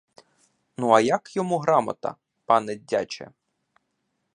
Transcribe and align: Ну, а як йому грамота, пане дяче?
Ну, 0.77 0.89
а 0.91 0.99
як 1.01 1.35
йому 1.35 1.57
грамота, 1.57 2.15
пане 2.45 2.75
дяче? 2.75 3.31